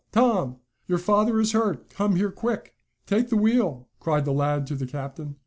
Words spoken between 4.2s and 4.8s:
the lad to